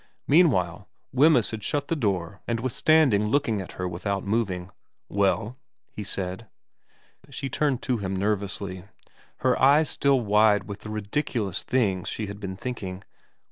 [0.25, 4.71] Meanwhile Wemyss had shut the door and was stand ing looking at her without moving.'
[5.21, 5.57] Well?'
[5.95, 6.47] he said.
[7.29, 8.85] She turned to him nervously,
[9.41, 13.03] her eyes still wide with the ridiculous things she had been thinking.